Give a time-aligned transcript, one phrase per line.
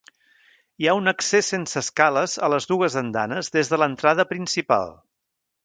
[0.83, 4.93] Hi ha un accés sense escales a les dues andanes des de l'entrada principal.